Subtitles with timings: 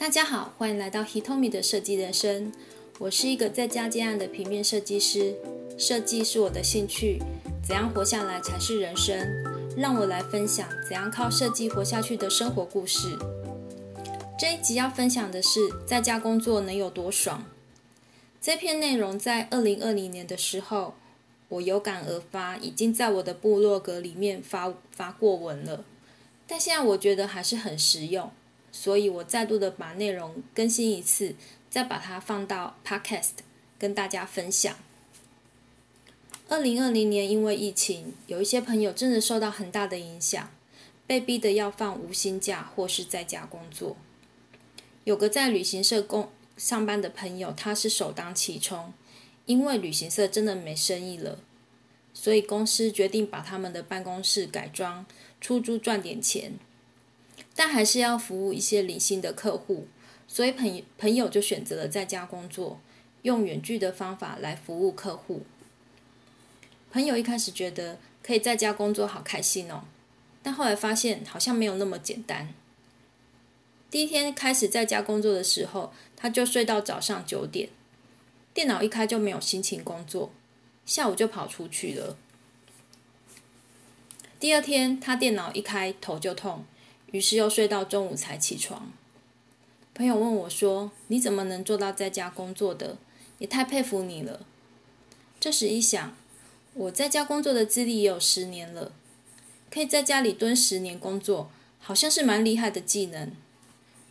[0.00, 2.50] 大家好，欢迎来到 Hitomi 的设计人生。
[2.98, 5.34] 我是一个在家接案的平面设计师，
[5.76, 7.18] 设计是我的兴趣。
[7.62, 9.14] 怎样活下来才是人生？
[9.76, 13.14] 让我来分享怎样靠设计活下去的生活故事。
[14.38, 17.44] 这一集要分享的是在家工作能有多爽。
[18.40, 20.94] 这篇内容在二零二零年的时候，
[21.50, 25.84] 我有感而发，已经在我的部落格里面发发过文了。
[26.46, 28.32] 但现在我觉得还是很实用，
[28.72, 31.34] 所以我再度的把内容更新一次，
[31.68, 33.30] 再把它放到 Podcast
[33.78, 34.76] 跟大家分享。
[36.48, 40.50] 二零二零年因为疫情，有一些朋友真的受到很大的影响，
[41.06, 43.96] 被逼的要放无薪假或是在家工作。
[45.04, 48.92] 有个在旅行社工上班的朋友，他是首当其冲，
[49.46, 51.38] 因为旅行社真的没生意了，
[52.12, 55.06] 所以公司决定把他们的办公室改装。
[55.40, 56.52] 出租赚点钱，
[57.60, 59.86] 但还是要服务一些理性的客户，
[60.26, 62.80] 所以朋朋友就选择了在家工作，
[63.20, 65.42] 用远距的方法来服务客户。
[66.90, 69.82] 朋友一开始觉得可以在家工作好开心哦，
[70.42, 72.48] 但后来发现好像没有那么简单。
[73.90, 77.68] 第一天开始在家工作的时候，他就睡到早上九点，
[78.54, 80.32] 电脑一开就没有心情工作，
[80.86, 82.16] 下午就跑出去了。
[84.38, 86.64] 第二天，他电脑一开头就痛，
[87.12, 88.92] 于是又睡到中午才起床。
[89.94, 92.96] 朋友问我说：“你怎么能做到在家工作的？
[93.38, 94.46] 也太佩服你了。”
[95.40, 96.16] 这时一想，
[96.74, 98.92] 我在家工作的资历也有十年了，
[99.70, 103.32] 可以在家里蹲十年工作，好像是蛮厉害的技能。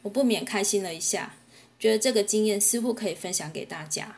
[0.01, 1.35] 我不免开心了一下，
[1.79, 4.17] 觉得这个经验似乎可以分享给大家。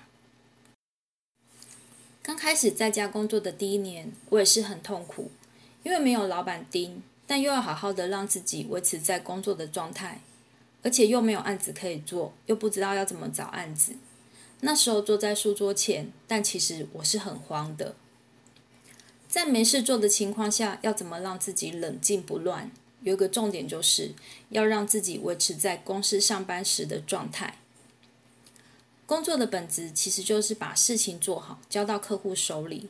[2.24, 5.32] 刚开始在家工作的第一年，我也是很痛苦。
[5.84, 10.22] 因为没有老板盯，但又要好好的让自己维持在工作的状态，
[10.84, 13.94] 而且又没有案子可以做，又不知道要怎么找案子。
[14.62, 17.96] 那时候坐在书桌前，但其实我是很慌的。
[19.28, 22.70] 在没事做的情况下，要怎么让自己冷静不乱？
[23.02, 24.14] 有一个重点就是
[24.50, 27.58] 要让自己维持在公司上班时的状态。
[29.06, 32.90] 工作的本质其实就是把事情做好，交到客户手里，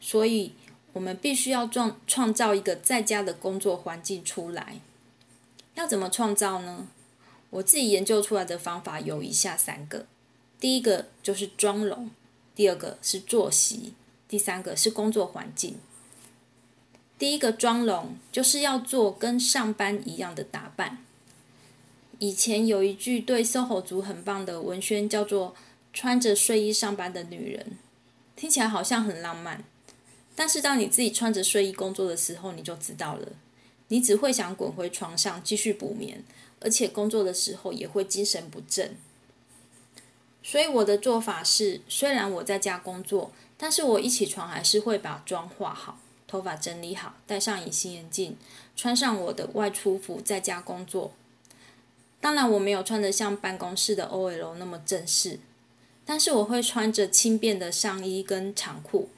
[0.00, 0.52] 所以。
[0.94, 4.80] 我们必须要创创造一个在家的工作环境出来。
[5.74, 6.88] 要怎么创造呢？
[7.50, 10.06] 我自己研究出来的方法有以下三个：
[10.58, 12.10] 第一个就是妆容，
[12.54, 13.92] 第二个是作息，
[14.26, 15.76] 第三个是工作环境。
[17.16, 20.98] 第一个妆容就是要做跟上班一样的打扮。
[22.18, 25.54] 以前有一句对 SOHO 族很棒的文宣，叫做
[25.92, 27.78] “穿着睡衣上班的女人”，
[28.36, 29.64] 听起来好像很浪漫。
[30.36, 33.28] 但是当你自己穿着睡衣工作的时候，你就知道了，
[33.88, 36.24] 你只会想滚回床上继续补眠，
[36.60, 38.96] 而且工作的时候也会精神不振。
[40.42, 48.36] 所以我的做法是，虽然我在家工作，但是我一起床还是会把妆化好，头发整理好，戴上隐形眼镜，
[48.76, 51.12] 穿上我的外出服，在家工作。
[52.20, 55.38] 当然我没有穿得像办公室的 OL 那么正式，
[56.04, 59.10] 但是我会穿着轻便的上衣跟长裤。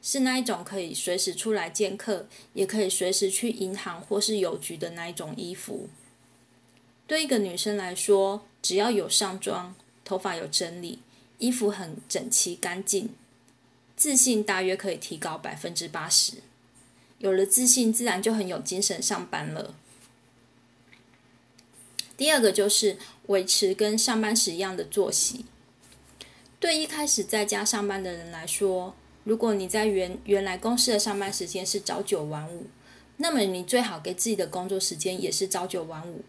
[0.00, 5.88] 是那一种可以随时出来见客，也可以随时去银行或是邮局的那一种衣服。
[7.06, 11.00] 对一个女生来说，只要有上妆，头发有整理，
[11.38, 13.10] 衣服很整齐干净，
[13.96, 16.34] 自信大约可以提高百分之八十。
[17.18, 19.74] 有了自信，自然就很有精神上班了。
[22.16, 25.44] 第二个就是维持跟上班时一样的作息。
[26.60, 28.94] 对一开始在家上班的人来说，
[29.28, 32.64] 如果你在原原来公司的上班时间是朝九晚五，
[33.18, 36.22] 那么你最好给自己的工作时间也是朝九晚五，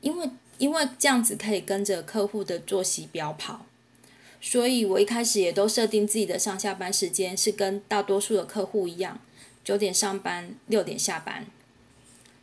[0.00, 0.28] 因为
[0.58, 3.64] 因为这样子可以跟着客户的作息表跑。
[4.40, 9.20] 所以我一开始也都设定自己的上下班时间是跟大多数的客户一样，
[9.62, 11.46] 九点上班，六点下班。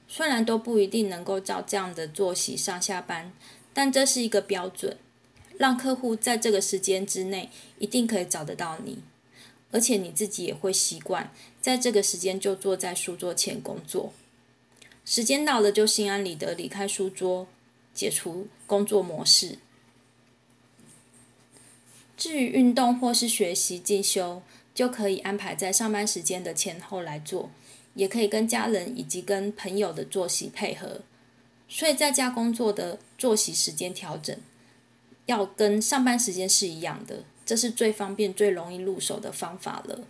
[0.07, 3.34] 虽然都不一定能够照这样的作息上下班，
[3.74, 4.95] 但这是一个标准，
[5.57, 9.00] 让客户在这个时间之内一定可以找得到你。
[9.72, 11.31] 而且你自己也会习惯，
[11.62, 14.14] 在这个时间就坐在书桌前工作，
[15.04, 17.48] 时间到了就心安理得离开书桌，
[17.94, 19.60] 解除工作模式。
[22.16, 24.42] 至于运动或是学习进修，
[24.74, 27.52] 就可以安排在上班时间的前后来做，
[27.94, 31.02] 也可以跟家人以及跟朋友的作息配合。
[31.69, 34.36] 所以在家工作的作息时间调整，
[35.25, 37.24] 要跟上班时间是一样的。
[37.47, 40.01] 这是最方便、最容易入手的方法了。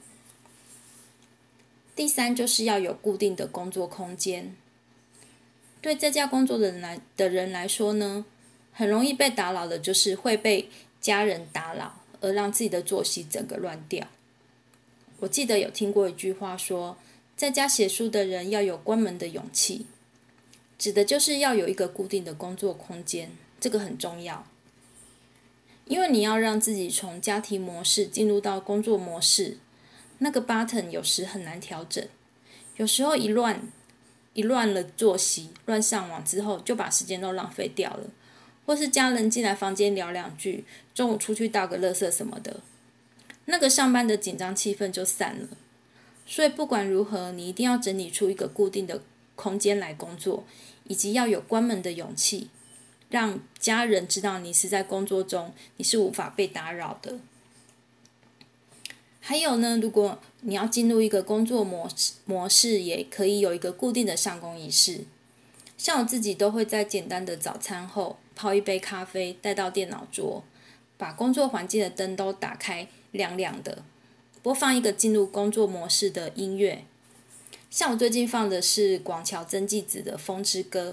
[1.96, 4.56] 第三，就是要有固定的工作空间。
[5.80, 8.26] 对在家工作的人来的人来说呢，
[8.74, 10.68] 很容易被打扰的就是会被
[11.00, 14.08] 家人打扰，而让自己的作息整个乱掉。
[15.20, 16.98] 我记得有听过一句话说，
[17.36, 19.86] 在家写书的人要有关门的勇气，
[20.80, 24.48] 指的就是要有一个固定的工作空间，这个很重要。
[25.88, 29.58] 因为你要让自己从家庭模式进入到工作模式，
[30.20, 32.06] 那个 button 有时很难调整，
[32.76, 33.62] 有时候一乱
[34.34, 38.10] 一乱了作息，乱上网之后就把时间都浪费掉了。
[38.66, 42.60] 或是家人进来房间聊两句，中午出去倒个垃圾什么的，
[43.46, 45.48] 那个上班的紧张气氛就散了。
[46.26, 49.02] 所以不管如何，你一定要整理出一个固定的
[49.36, 50.44] 空间来工作，
[50.84, 52.50] 以及要有关门的勇气，
[53.10, 57.20] 让家人知道你是在工作中，你是无法被打扰的。
[59.20, 65.06] 还有呢，如果你要进入一个工作模式模式，也可以有一个固定的上工仪式。
[65.78, 68.18] 像我自己都会在简单的早餐后。
[68.40, 70.44] 泡一杯咖啡，带到电脑桌，
[70.96, 73.84] 把工作环境的灯都打开，亮亮的，
[74.44, 76.84] 播放一个进入工作模式的音乐。
[77.72, 80.92] 像我最近放的是广桥真纪子的《风之歌》，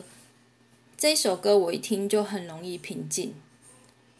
[1.05, 3.35] 这一首歌我一听就很容易平静。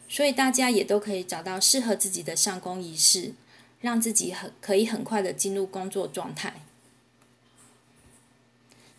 [0.07, 3.33] 所以大家也都可以找到适合自己的上工仪式，
[3.81, 6.61] 让自己很可以很快的进入工作状态，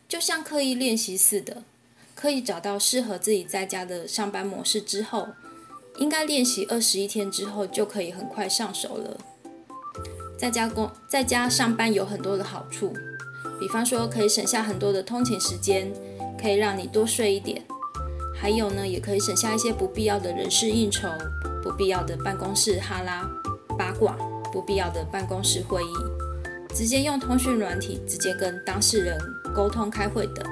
[0.08, 1.62] 就像刻意练习似的。
[2.16, 5.28] 可以找到适合自己在家的上班模式之后，
[5.98, 9.20] 应该练习二十一天之后就可以很快上手了。
[10.36, 12.92] 在家工在家上班有很多的好处，
[13.60, 15.92] 比方说可以省下很多的通勤时间，
[16.36, 17.64] 可以让你多睡一点。
[18.46, 21.08] 还有呢，也可以省下一些不必要的人事应酬、
[21.64, 23.28] 不必要的办公室哈拉
[23.76, 24.16] 八卦、
[24.52, 25.92] 不必要的办公室会议，
[26.72, 29.18] 直接用通讯软体直接跟当事人
[29.52, 30.46] 沟通开会等。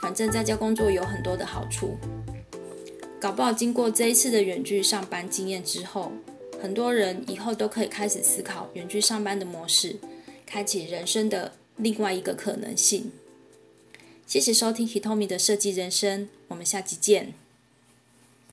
[0.00, 1.98] 反正在家工作有很多的好处，
[3.20, 6.10] 搞不好经过这一次的远距上班经验之后，
[6.58, 9.94] 很多人以后都可以开始思考远距上班的模式，
[10.46, 13.12] 开启人生的另外一个可能性。
[14.34, 17.34] 谢谢收听 Hitomi 的设计人生，我们下期见。